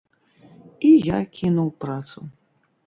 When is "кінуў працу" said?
1.39-2.29